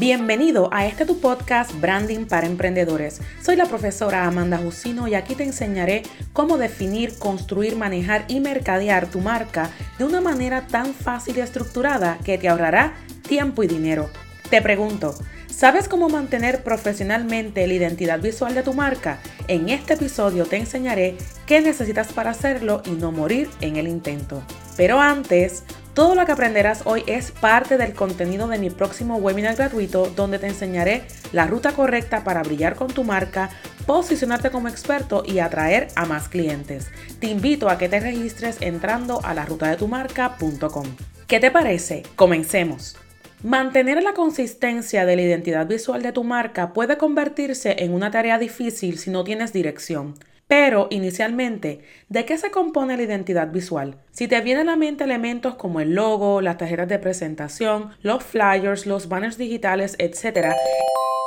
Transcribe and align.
Bienvenido 0.00 0.70
a 0.72 0.86
este 0.86 1.04
tu 1.04 1.20
podcast 1.20 1.78
Branding 1.78 2.24
para 2.24 2.46
Emprendedores. 2.46 3.20
Soy 3.42 3.56
la 3.56 3.66
profesora 3.66 4.24
Amanda 4.24 4.56
Jusino 4.56 5.06
y 5.08 5.14
aquí 5.14 5.34
te 5.34 5.44
enseñaré 5.44 6.04
cómo 6.32 6.56
definir, 6.56 7.18
construir, 7.18 7.76
manejar 7.76 8.24
y 8.26 8.40
mercadear 8.40 9.10
tu 9.10 9.20
marca 9.20 9.68
de 9.98 10.06
una 10.06 10.22
manera 10.22 10.66
tan 10.66 10.94
fácil 10.94 11.36
y 11.36 11.40
estructurada 11.42 12.16
que 12.24 12.38
te 12.38 12.48
ahorrará 12.48 12.94
tiempo 13.28 13.62
y 13.62 13.66
dinero. 13.66 14.08
Te 14.48 14.62
pregunto, 14.62 15.14
¿sabes 15.48 15.86
cómo 15.86 16.08
mantener 16.08 16.62
profesionalmente 16.62 17.66
la 17.66 17.74
identidad 17.74 18.20
visual 18.20 18.54
de 18.54 18.62
tu 18.62 18.72
marca? 18.72 19.18
En 19.48 19.68
este 19.68 19.92
episodio 19.92 20.46
te 20.46 20.56
enseñaré 20.56 21.18
qué 21.44 21.60
necesitas 21.60 22.10
para 22.14 22.30
hacerlo 22.30 22.80
y 22.86 22.92
no 22.92 23.12
morir 23.12 23.50
en 23.60 23.76
el 23.76 23.86
intento. 23.86 24.42
Pero 24.78 24.98
antes, 24.98 25.62
todo 26.00 26.14
lo 26.14 26.24
que 26.24 26.32
aprenderás 26.32 26.80
hoy 26.86 27.04
es 27.06 27.30
parte 27.30 27.76
del 27.76 27.92
contenido 27.92 28.48
de 28.48 28.56
mi 28.56 28.70
próximo 28.70 29.18
webinar 29.18 29.54
gratuito 29.54 30.06
donde 30.16 30.38
te 30.38 30.46
enseñaré 30.46 31.02
la 31.30 31.46
ruta 31.46 31.72
correcta 31.72 32.24
para 32.24 32.42
brillar 32.42 32.74
con 32.74 32.88
tu 32.88 33.04
marca, 33.04 33.50
posicionarte 33.84 34.50
como 34.50 34.68
experto 34.68 35.22
y 35.26 35.40
atraer 35.40 35.88
a 35.96 36.06
más 36.06 36.30
clientes. 36.30 36.86
Te 37.18 37.26
invito 37.26 37.68
a 37.68 37.76
que 37.76 37.90
te 37.90 38.00
registres 38.00 38.56
entrando 38.62 39.22
a 39.22 39.34
la 39.34 39.44
ruta 39.44 39.68
de 39.68 39.76
tu 39.76 39.88
marca.com. 39.88 40.86
¿Qué 41.26 41.38
te 41.38 41.50
parece? 41.50 42.04
Comencemos. 42.16 42.96
Mantener 43.42 44.02
la 44.02 44.14
consistencia 44.14 45.04
de 45.04 45.16
la 45.16 45.22
identidad 45.22 45.66
visual 45.66 46.00
de 46.00 46.12
tu 46.12 46.24
marca 46.24 46.72
puede 46.72 46.96
convertirse 46.96 47.76
en 47.80 47.92
una 47.92 48.10
tarea 48.10 48.38
difícil 48.38 48.98
si 48.98 49.10
no 49.10 49.22
tienes 49.22 49.52
dirección. 49.52 50.14
Pero 50.50 50.88
inicialmente, 50.90 51.80
¿de 52.08 52.24
qué 52.24 52.36
se 52.36 52.50
compone 52.50 52.96
la 52.96 53.04
identidad 53.04 53.52
visual? 53.52 53.98
Si 54.10 54.26
te 54.26 54.40
vienen 54.40 54.68
a 54.68 54.72
la 54.72 54.76
mente 54.76 55.04
elementos 55.04 55.54
como 55.54 55.78
el 55.78 55.94
logo, 55.94 56.40
las 56.40 56.58
tarjetas 56.58 56.88
de 56.88 56.98
presentación, 56.98 57.90
los 58.02 58.24
flyers, 58.24 58.84
los 58.84 59.08
banners 59.08 59.38
digitales, 59.38 59.94
etc., 60.00 60.48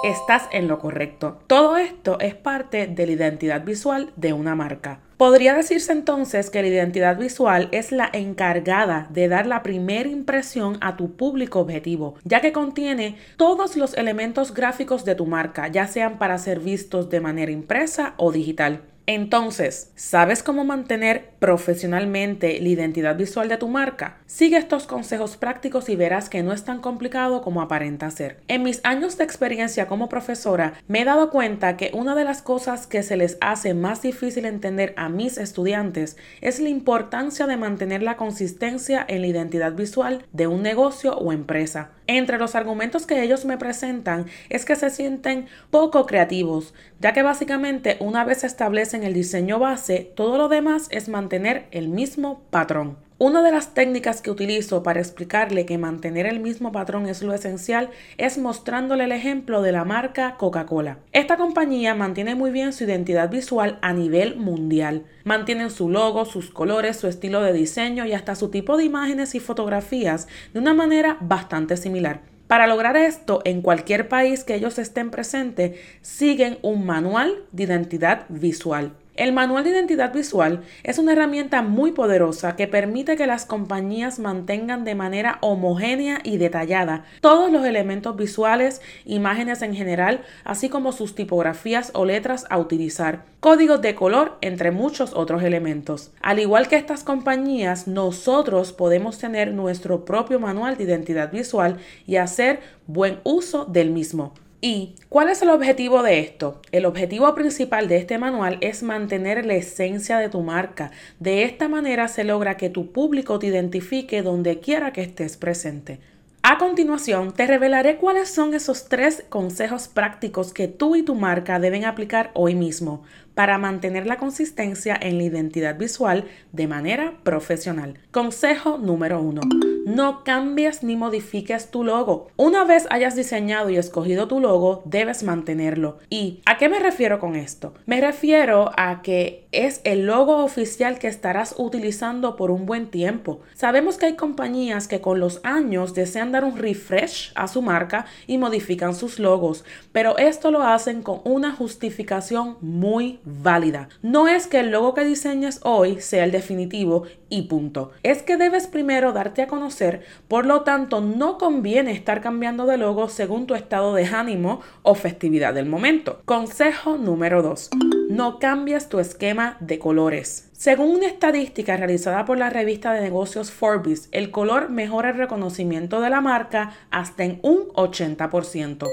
estás 0.03 0.49
en 0.51 0.67
lo 0.67 0.77
correcto. 0.77 1.39
Todo 1.47 1.77
esto 1.77 2.19
es 2.19 2.35
parte 2.35 2.85
de 2.87 3.05
la 3.05 3.13
identidad 3.13 3.63
visual 3.63 4.11
de 4.17 4.33
una 4.33 4.55
marca. 4.55 4.99
Podría 5.15 5.53
decirse 5.53 5.93
entonces 5.93 6.49
que 6.49 6.61
la 6.61 6.67
identidad 6.67 7.17
visual 7.17 7.69
es 7.71 7.93
la 7.93 8.09
encargada 8.11 9.07
de 9.09 9.29
dar 9.29 9.45
la 9.45 9.63
primera 9.63 10.09
impresión 10.09 10.77
a 10.81 10.97
tu 10.97 11.15
público 11.15 11.61
objetivo, 11.61 12.15
ya 12.25 12.41
que 12.41 12.51
contiene 12.51 13.15
todos 13.37 13.77
los 13.77 13.93
elementos 13.93 14.53
gráficos 14.53 15.05
de 15.05 15.15
tu 15.15 15.25
marca, 15.25 15.69
ya 15.69 15.87
sean 15.87 16.17
para 16.17 16.37
ser 16.39 16.59
vistos 16.59 17.09
de 17.09 17.21
manera 17.21 17.53
impresa 17.53 18.15
o 18.17 18.33
digital. 18.33 18.81
Entonces, 19.05 19.91
¿sabes 19.95 20.43
cómo 20.43 20.63
mantener 20.63 21.31
profesionalmente 21.39 22.57
la 22.61 22.69
identidad 22.69 23.17
visual 23.17 23.49
de 23.49 23.57
tu 23.57 23.67
marca? 23.67 24.17
Sigue 24.27 24.55
estos 24.55 24.87
consejos 24.87 25.35
prácticos 25.35 25.89
y 25.89 25.97
verás 25.97 26.29
que 26.29 26.41
no 26.41 26.53
es 26.53 26.63
tan 26.63 26.79
complicado 26.79 27.41
como 27.41 27.61
aparenta 27.61 28.09
ser. 28.11 28.39
En 28.47 28.63
mis 28.63 28.79
años 28.85 29.17
de 29.17 29.25
experiencia 29.25 29.87
como 29.87 30.07
profesora, 30.07 30.75
me 30.87 31.01
he 31.01 31.05
dado 31.05 31.31
cuenta 31.31 31.75
que 31.75 31.91
una 31.93 32.15
de 32.15 32.23
las 32.23 32.41
cosas 32.41 32.87
que 32.87 33.03
se 33.03 33.17
les 33.17 33.37
hace 33.41 33.73
más 33.73 34.01
difícil 34.01 34.45
entender 34.45 34.93
a 34.95 35.09
mis 35.09 35.37
estudiantes 35.37 36.15
es 36.39 36.61
la 36.61 36.69
importancia 36.69 37.45
de 37.45 37.57
mantener 37.57 38.03
la 38.03 38.15
consistencia 38.15 39.05
en 39.05 39.19
la 39.19 39.27
identidad 39.27 39.73
visual 39.73 40.25
de 40.31 40.47
un 40.47 40.61
negocio 40.61 41.13
o 41.17 41.33
empresa. 41.33 41.91
Entre 42.05 42.37
los 42.37 42.55
argumentos 42.55 43.05
que 43.05 43.21
ellos 43.23 43.45
me 43.45 43.57
presentan 43.57 44.25
es 44.49 44.65
que 44.65 44.75
se 44.75 44.89
sienten 44.89 45.47
poco 45.71 46.05
creativos, 46.05 46.73
ya 46.99 47.13
que 47.13 47.23
básicamente 47.23 47.95
una 48.01 48.25
vez 48.25 48.43
establecen 48.43 48.92
el 49.01 49.15
diseño 49.15 49.57
base, 49.57 50.11
todo 50.15 50.37
lo 50.37 50.49
demás 50.49 50.87
es 50.91 51.09
mantener 51.09 51.65
el 51.71 51.89
mismo 51.89 52.43
patrón. 52.51 52.97
Una 53.17 53.41
de 53.41 53.51
las 53.51 53.73
técnicas 53.73 54.21
que 54.21 54.29
utilizo 54.29 54.83
para 54.83 54.99
explicarle 54.99 55.65
que 55.65 55.77
mantener 55.77 56.25
el 56.25 56.39
mismo 56.39 56.71
patrón 56.71 57.07
es 57.07 57.23
lo 57.23 57.33
esencial 57.33 57.89
es 58.17 58.37
mostrándole 58.37 59.05
el 59.05 59.11
ejemplo 59.13 59.61
de 59.61 59.71
la 59.71 59.85
marca 59.85 60.35
Coca-Cola. 60.37 60.97
Esta 61.13 61.37
compañía 61.37 61.95
mantiene 61.95 62.35
muy 62.35 62.51
bien 62.51 62.73
su 62.73 62.83
identidad 62.83 63.31
visual 63.31 63.79
a 63.81 63.93
nivel 63.93 64.35
mundial. 64.35 65.05
Mantienen 65.23 65.71
su 65.71 65.89
logo, 65.89 66.25
sus 66.25 66.51
colores, 66.51 66.97
su 66.97 67.07
estilo 67.07 67.41
de 67.41 67.53
diseño 67.53 68.05
y 68.05 68.13
hasta 68.13 68.35
su 68.35 68.49
tipo 68.49 68.75
de 68.75 68.83
imágenes 68.83 69.35
y 69.35 69.39
fotografías 69.39 70.27
de 70.53 70.59
una 70.59 70.73
manera 70.73 71.17
bastante 71.21 71.77
similar. 71.77 72.32
Para 72.53 72.67
lograr 72.67 72.95
esto, 72.95 73.41
en 73.45 73.63
cualquier 73.63 74.07
país 74.07 74.43
que 74.43 74.53
ellos 74.53 74.77
estén 74.77 75.09
presentes, 75.09 75.75
siguen 76.03 76.59
un 76.61 76.85
manual 76.85 77.45
de 77.51 77.63
identidad 77.63 78.27
visual. 78.29 78.91
El 79.15 79.31
manual 79.31 79.63
de 79.63 79.69
identidad 79.69 80.11
visual 80.11 80.63
es 80.81 80.97
una 80.97 81.11
herramienta 81.11 81.61
muy 81.61 81.91
poderosa 81.91 82.55
que 82.55 82.67
permite 82.67 83.15
que 83.15 83.27
las 83.27 83.45
compañías 83.45 84.17
mantengan 84.17 84.85
de 84.85 84.95
manera 84.95 85.37
homogénea 85.41 86.19
y 86.23 86.37
detallada 86.37 87.05
todos 87.21 87.51
los 87.51 87.63
elementos 87.63 88.15
visuales, 88.15 88.81
imágenes 89.05 89.61
en 89.61 89.75
general, 89.75 90.23
así 90.45 90.67
como 90.67 90.91
sus 90.91 91.13
tipografías 91.13 91.91
o 91.93 92.05
letras 92.05 92.47
a 92.49 92.57
utilizar, 92.57 93.25
códigos 93.39 93.83
de 93.83 93.93
color, 93.93 94.39
entre 94.41 94.71
muchos 94.71 95.13
otros 95.13 95.43
elementos. 95.43 96.11
Al 96.19 96.39
igual 96.39 96.67
que 96.67 96.77
estas 96.77 97.03
compañías, 97.03 97.87
nosotros 97.87 98.73
podemos 98.73 99.19
tener 99.19 99.53
nuestro 99.53 100.05
propio 100.05 100.39
manual 100.39 100.75
de 100.75 100.85
identidad 100.85 101.31
visual 101.31 101.77
y 102.07 102.15
hacer 102.15 102.61
buen 102.87 103.19
uso 103.23 103.65
del 103.65 103.91
mismo. 103.91 104.33
¿Y 104.65 104.95
cuál 105.09 105.27
es 105.27 105.41
el 105.41 105.49
objetivo 105.49 106.03
de 106.03 106.21
esto? 106.21 106.61
El 106.71 106.85
objetivo 106.85 107.35
principal 107.35 107.89
de 107.89 107.97
este 107.97 108.17
manual 108.17 108.59
es 108.61 108.81
mantener 108.81 109.45
la 109.45 109.55
esencia 109.55 110.19
de 110.19 110.29
tu 110.29 110.39
marca. 110.39 110.91
De 111.19 111.43
esta 111.43 111.67
manera 111.67 112.07
se 112.07 112.23
logra 112.23 112.55
que 112.55 112.69
tu 112.69 112.93
público 112.93 113.39
te 113.39 113.47
identifique 113.47 114.21
donde 114.21 114.61
quiera 114.61 114.93
que 114.93 115.01
estés 115.01 115.35
presente. 115.35 115.99
A 116.43 116.57
continuación, 116.57 117.33
te 117.33 117.45
revelaré 117.45 117.97
cuáles 117.97 118.29
son 118.29 118.53
esos 118.53 118.87
tres 118.87 119.25
consejos 119.27 119.89
prácticos 119.89 120.53
que 120.53 120.69
tú 120.69 120.95
y 120.95 121.03
tu 121.03 121.13
marca 121.13 121.59
deben 121.59 121.83
aplicar 121.83 122.31
hoy 122.33 122.55
mismo 122.55 123.03
para 123.35 123.57
mantener 123.57 124.05
la 124.05 124.17
consistencia 124.17 124.97
en 124.99 125.17
la 125.17 125.23
identidad 125.23 125.77
visual 125.77 126.25
de 126.51 126.67
manera 126.67 127.13
profesional. 127.23 127.99
Consejo 128.11 128.77
número 128.77 129.21
uno 129.21 129.41
no 129.85 130.23
cambies 130.23 130.83
ni 130.83 130.95
modifiques 130.95 131.69
tu 131.69 131.83
logo. 131.83 132.27
Una 132.37 132.63
vez 132.63 132.87
hayas 132.89 133.15
diseñado 133.15 133.69
y 133.69 133.77
escogido 133.77 134.27
tu 134.27 134.39
logo, 134.39 134.81
debes 134.85 135.23
mantenerlo. 135.23 135.97
¿Y 136.09 136.41
a 136.45 136.57
qué 136.57 136.69
me 136.69 136.79
refiero 136.79 137.19
con 137.19 137.35
esto? 137.35 137.73
Me 137.85 137.99
refiero 137.99 138.71
a 138.77 139.01
que 139.01 139.45
es 139.51 139.81
el 139.83 140.05
logo 140.05 140.37
oficial 140.43 140.99
que 140.99 141.07
estarás 141.07 141.55
utilizando 141.57 142.35
por 142.35 142.49
un 142.49 142.65
buen 142.65 142.89
tiempo. 142.89 143.41
Sabemos 143.53 143.97
que 143.97 144.07
hay 144.07 144.15
compañías 144.15 144.87
que 144.87 145.01
con 145.01 145.19
los 145.19 145.41
años 145.43 145.93
desean 145.93 146.31
dar 146.31 146.45
un 146.45 146.57
refresh 146.57 147.31
a 147.35 147.47
su 147.47 147.61
marca 147.61 148.05
y 148.25 148.37
modifican 148.37 148.95
sus 148.95 149.19
logos, 149.19 149.65
pero 149.91 150.17
esto 150.17 150.49
lo 150.49 150.63
hacen 150.63 151.03
con 151.03 151.21
una 151.25 151.51
justificación 151.51 152.57
muy 152.61 153.19
válida. 153.25 153.89
No 154.01 154.27
es 154.27 154.47
que 154.47 154.59
el 154.59 154.71
logo 154.71 154.93
que 154.93 155.03
diseñes 155.05 155.59
hoy 155.63 156.01
sea 156.01 156.23
el 156.23 156.31
definitivo 156.31 157.03
y 157.29 157.43
punto. 157.43 157.91
Es 158.03 158.21
que 158.21 158.37
debes 158.37 158.67
primero 158.67 159.11
darte 159.13 159.41
a 159.41 159.47
conocer, 159.47 160.03
por 160.27 160.45
lo 160.45 160.61
tanto 160.61 161.01
no 161.01 161.37
conviene 161.37 161.91
estar 161.91 162.21
cambiando 162.21 162.65
de 162.65 162.77
logo 162.77 163.09
según 163.09 163.47
tu 163.47 163.55
estado 163.55 163.93
de 163.93 164.05
ánimo 164.05 164.61
o 164.83 164.95
festividad 164.95 165.53
del 165.53 165.65
momento. 165.65 166.21
Consejo 166.25 166.97
número 166.97 167.41
2. 167.41 167.71
No 168.09 168.39
cambies 168.39 168.89
tu 168.89 168.99
esquema 168.99 169.57
de 169.59 169.79
colores. 169.79 170.49
Según 170.51 170.91
una 170.91 171.07
estadística 171.07 171.75
realizada 171.75 172.25
por 172.25 172.37
la 172.37 172.49
revista 172.49 172.93
de 172.93 173.01
negocios 173.01 173.51
Forbes, 173.51 174.07
el 174.11 174.31
color 174.31 174.69
mejora 174.69 175.09
el 175.09 175.17
reconocimiento 175.17 175.99
de 175.99 176.09
la 176.09 176.21
marca 176.21 176.73
hasta 176.91 177.23
en 177.23 177.39
un 177.41 177.69
80%. 177.69 178.89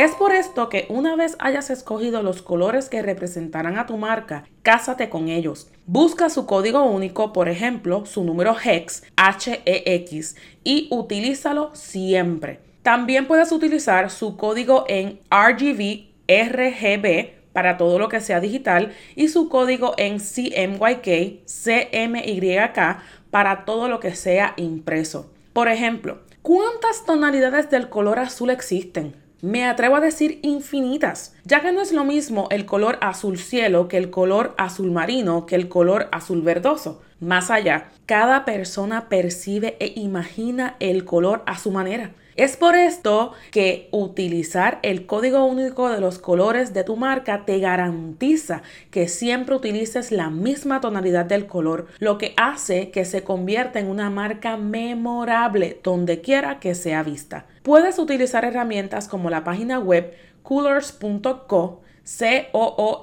Es 0.00 0.12
por 0.12 0.32
esto 0.32 0.70
que 0.70 0.86
una 0.88 1.14
vez 1.14 1.36
hayas 1.40 1.68
escogido 1.68 2.22
los 2.22 2.40
colores 2.40 2.88
que 2.88 3.02
representarán 3.02 3.76
a 3.76 3.84
tu 3.84 3.98
marca, 3.98 4.44
cásate 4.62 5.10
con 5.10 5.28
ellos. 5.28 5.70
Busca 5.84 6.30
su 6.30 6.46
código 6.46 6.84
único, 6.84 7.34
por 7.34 7.50
ejemplo, 7.50 8.06
su 8.06 8.24
número 8.24 8.56
HEX, 8.58 9.02
H-E-X, 9.16 10.36
y 10.64 10.88
utilízalo 10.90 11.74
siempre. 11.74 12.60
También 12.82 13.26
puedes 13.26 13.52
utilizar 13.52 14.10
su 14.10 14.38
código 14.38 14.86
en 14.88 15.20
RGB, 15.30 16.06
RGB, 16.26 17.52
para 17.52 17.76
todo 17.76 17.98
lo 17.98 18.08
que 18.08 18.20
sea 18.20 18.40
digital 18.40 18.94
y 19.16 19.28
su 19.28 19.50
código 19.50 19.92
en 19.98 20.16
CMYK, 20.16 21.44
CMYK 21.44 23.02
para 23.30 23.66
todo 23.66 23.86
lo 23.88 24.00
que 24.00 24.14
sea 24.14 24.54
impreso. 24.56 25.30
Por 25.52 25.68
ejemplo, 25.68 26.20
¿cuántas 26.40 27.04
tonalidades 27.04 27.68
del 27.68 27.90
color 27.90 28.18
azul 28.18 28.48
existen? 28.48 29.28
Me 29.42 29.64
atrevo 29.64 29.96
a 29.96 30.00
decir 30.00 30.38
infinitas, 30.42 31.34
ya 31.44 31.62
que 31.62 31.72
no 31.72 31.80
es 31.80 31.92
lo 31.92 32.04
mismo 32.04 32.48
el 32.50 32.66
color 32.66 32.98
azul 33.00 33.38
cielo 33.38 33.88
que 33.88 33.96
el 33.96 34.10
color 34.10 34.54
azul 34.58 34.90
marino 34.90 35.46
que 35.46 35.56
el 35.56 35.68
color 35.68 36.08
azul 36.12 36.42
verdoso. 36.42 37.00
Más 37.20 37.50
allá, 37.50 37.88
cada 38.04 38.44
persona 38.44 39.08
percibe 39.08 39.76
e 39.80 39.94
imagina 39.96 40.76
el 40.78 41.06
color 41.06 41.42
a 41.46 41.56
su 41.56 41.70
manera. 41.70 42.12
Es 42.40 42.56
por 42.56 42.74
esto 42.74 43.34
que 43.50 43.90
utilizar 43.90 44.78
el 44.82 45.04
código 45.04 45.44
único 45.44 45.90
de 45.90 46.00
los 46.00 46.18
colores 46.18 46.72
de 46.72 46.84
tu 46.84 46.96
marca 46.96 47.44
te 47.44 47.58
garantiza 47.58 48.62
que 48.90 49.08
siempre 49.08 49.54
utilices 49.54 50.10
la 50.10 50.30
misma 50.30 50.80
tonalidad 50.80 51.26
del 51.26 51.46
color, 51.46 51.88
lo 51.98 52.16
que 52.16 52.32
hace 52.38 52.90
que 52.92 53.04
se 53.04 53.24
convierta 53.24 53.78
en 53.78 53.88
una 53.90 54.08
marca 54.08 54.56
memorable 54.56 55.80
donde 55.82 56.22
quiera 56.22 56.60
que 56.60 56.74
sea 56.74 57.02
vista. 57.02 57.44
Puedes 57.62 57.98
utilizar 57.98 58.46
herramientas 58.46 59.06
como 59.06 59.28
la 59.28 59.44
página 59.44 59.78
web 59.78 60.14
coolors.co 60.42 61.82
C-O-O-L-O-R-S.co 62.04 63.00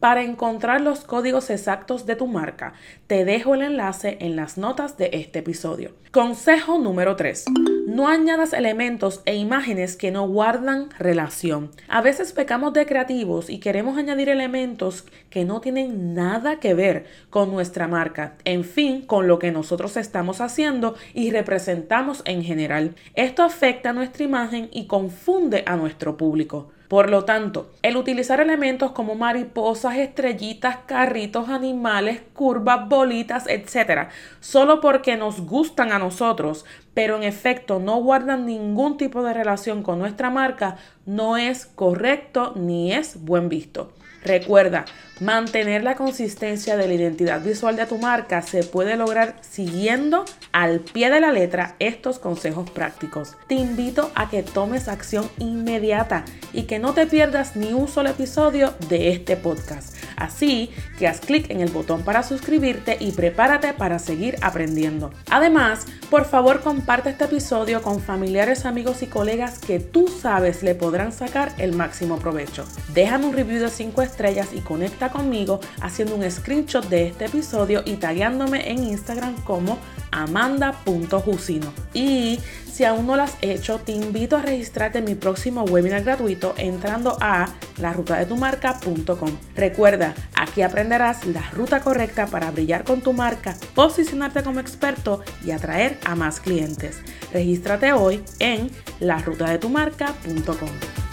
para 0.00 0.22
encontrar 0.22 0.80
los 0.80 1.00
códigos 1.00 1.50
exactos 1.50 2.06
de 2.06 2.16
tu 2.16 2.26
marca. 2.26 2.74
Te 3.06 3.24
dejo 3.24 3.54
el 3.54 3.62
enlace 3.62 4.18
en 4.20 4.36
las 4.36 4.58
notas 4.58 4.96
de 4.96 5.10
este 5.12 5.40
episodio. 5.40 5.92
Consejo 6.10 6.78
número 6.78 7.16
3. 7.16 7.44
No 7.86 8.08
añadas 8.08 8.52
elementos 8.52 9.22
e 9.26 9.36
imágenes 9.36 9.96
que 9.96 10.10
no 10.10 10.26
guardan 10.26 10.88
relación. 10.98 11.70
A 11.88 12.00
veces 12.00 12.32
pecamos 12.32 12.72
de 12.72 12.86
creativos 12.86 13.50
y 13.50 13.58
queremos 13.58 13.98
añadir 13.98 14.28
elementos 14.28 15.04
que 15.30 15.44
no 15.44 15.60
tienen 15.60 16.14
nada 16.14 16.58
que 16.58 16.74
ver 16.74 17.06
con 17.30 17.50
nuestra 17.50 17.88
marca, 17.88 18.34
en 18.44 18.64
fin, 18.64 19.02
con 19.02 19.28
lo 19.28 19.38
que 19.38 19.52
nosotros 19.52 19.96
estamos 19.96 20.40
haciendo 20.40 20.94
y 21.14 21.30
representamos 21.30 22.22
en 22.24 22.42
general. 22.42 22.94
Esto 23.14 23.42
afecta 23.42 23.90
a 23.90 23.92
nuestra 23.92 24.24
imagen 24.24 24.68
y 24.72 24.86
confunde 24.86 25.62
a 25.66 25.76
nuestro 25.76 26.16
público. 26.16 26.70
Por 26.88 27.10
lo 27.10 27.24
tanto, 27.24 27.70
el 27.82 27.96
utilizar 27.96 28.40
elementos 28.40 28.92
como 28.92 29.16
mariposas, 29.16 29.96
estrellitas, 29.96 30.78
carritos, 30.86 31.48
animales, 31.48 32.20
curvas, 32.32 32.88
bolitas, 32.88 33.46
etc., 33.48 34.08
solo 34.40 34.80
porque 34.80 35.16
nos 35.16 35.40
gustan 35.40 35.90
a 35.92 35.98
nosotros, 35.98 36.64
pero 36.94 37.16
en 37.16 37.24
efecto 37.24 37.80
no 37.80 37.96
guardan 37.96 38.46
ningún 38.46 38.96
tipo 38.96 39.22
de 39.22 39.34
relación 39.34 39.82
con 39.82 39.98
nuestra 39.98 40.30
marca, 40.30 40.76
no 41.06 41.36
es 41.36 41.66
correcto 41.66 42.52
ni 42.54 42.92
es 42.92 43.24
buen 43.24 43.48
visto. 43.48 43.92
Recuerda, 44.26 44.86
mantener 45.20 45.84
la 45.84 45.94
consistencia 45.94 46.76
de 46.76 46.88
la 46.88 46.94
identidad 46.94 47.40
visual 47.40 47.76
de 47.76 47.86
tu 47.86 47.96
marca 47.96 48.42
se 48.42 48.64
puede 48.64 48.96
lograr 48.96 49.36
siguiendo 49.40 50.24
al 50.50 50.80
pie 50.80 51.10
de 51.10 51.20
la 51.20 51.30
letra 51.30 51.76
estos 51.78 52.18
consejos 52.18 52.68
prácticos. 52.68 53.36
Te 53.46 53.54
invito 53.54 54.10
a 54.16 54.28
que 54.28 54.42
tomes 54.42 54.88
acción 54.88 55.30
inmediata 55.38 56.24
y 56.52 56.64
que 56.64 56.80
no 56.80 56.92
te 56.92 57.06
pierdas 57.06 57.54
ni 57.54 57.72
un 57.72 57.86
solo 57.86 58.10
episodio 58.10 58.74
de 58.88 59.10
este 59.12 59.36
podcast. 59.36 59.94
Así 60.16 60.70
que 60.98 61.06
haz 61.06 61.20
clic 61.20 61.50
en 61.50 61.60
el 61.60 61.70
botón 61.70 62.02
para 62.02 62.22
suscribirte 62.22 62.96
y 63.00 63.12
prepárate 63.12 63.74
para 63.74 63.98
seguir 63.98 64.36
aprendiendo. 64.42 65.10
Además, 65.30 65.86
por 66.10 66.24
favor 66.24 66.60
comparte 66.60 67.10
este 67.10 67.24
episodio 67.24 67.82
con 67.82 68.00
familiares, 68.00 68.64
amigos 68.64 69.02
y 69.02 69.06
colegas 69.06 69.58
que 69.58 69.80
tú 69.80 70.08
sabes 70.08 70.62
le 70.62 70.74
podrán 70.74 71.12
sacar 71.12 71.52
el 71.58 71.72
máximo 71.74 72.18
provecho. 72.18 72.64
Déjame 72.94 73.26
un 73.26 73.34
review 73.34 73.60
de 73.60 73.70
5 73.70 74.02
estrellas 74.02 74.48
y 74.52 74.60
conecta 74.60 75.10
conmigo 75.10 75.60
haciendo 75.80 76.14
un 76.14 76.30
screenshot 76.30 76.88
de 76.88 77.08
este 77.08 77.26
episodio 77.26 77.82
y 77.84 77.96
tagueándome 77.96 78.70
en 78.70 78.84
Instagram 78.84 79.34
como 79.44 79.78
amanda.jusino. 80.22 81.72
Y 81.94 82.40
si 82.70 82.84
aún 82.84 83.06
no 83.06 83.16
lo 83.16 83.22
has 83.22 83.36
hecho, 83.40 83.78
te 83.78 83.92
invito 83.92 84.36
a 84.36 84.42
registrarte 84.42 84.98
en 84.98 85.04
mi 85.04 85.14
próximo 85.14 85.64
webinar 85.64 86.04
gratuito 86.04 86.54
entrando 86.58 87.16
a 87.20 87.48
larutadetumarca.com. 87.78 89.38
Recuerda, 89.54 90.14
aquí 90.34 90.62
aprenderás 90.62 91.26
la 91.26 91.48
ruta 91.52 91.80
correcta 91.80 92.26
para 92.26 92.50
brillar 92.50 92.84
con 92.84 93.00
tu 93.00 93.12
marca, 93.12 93.56
posicionarte 93.74 94.42
como 94.42 94.60
experto 94.60 95.22
y 95.44 95.52
atraer 95.52 95.98
a 96.04 96.14
más 96.14 96.40
clientes. 96.40 97.00
Regístrate 97.32 97.92
hoy 97.92 98.22
en 98.40 98.70
larutadetumarca.com. 99.00 101.05